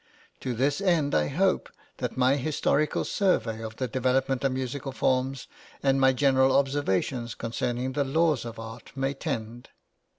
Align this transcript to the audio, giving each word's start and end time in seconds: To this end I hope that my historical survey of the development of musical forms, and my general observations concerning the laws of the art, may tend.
To 0.39 0.55
this 0.55 0.81
end 0.81 1.13
I 1.13 1.27
hope 1.27 1.69
that 1.97 2.17
my 2.17 2.35
historical 2.35 3.05
survey 3.05 3.61
of 3.61 3.75
the 3.75 3.87
development 3.87 4.43
of 4.43 4.51
musical 4.51 4.91
forms, 4.91 5.45
and 5.83 6.01
my 6.01 6.11
general 6.11 6.57
observations 6.57 7.35
concerning 7.35 7.91
the 7.91 8.03
laws 8.03 8.43
of 8.43 8.55
the 8.55 8.63
art, 8.63 8.93
may 8.95 9.13
tend. 9.13 9.69